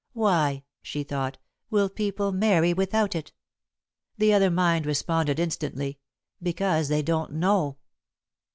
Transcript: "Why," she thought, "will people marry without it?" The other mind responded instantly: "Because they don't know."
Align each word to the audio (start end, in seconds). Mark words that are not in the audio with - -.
"Why," 0.13 0.63
she 0.81 1.03
thought, 1.03 1.37
"will 1.69 1.87
people 1.87 2.31
marry 2.31 2.73
without 2.73 3.13
it?" 3.13 3.33
The 4.17 4.33
other 4.33 4.49
mind 4.49 4.87
responded 4.87 5.37
instantly: 5.37 5.99
"Because 6.41 6.87
they 6.87 7.03
don't 7.03 7.33
know." 7.33 7.77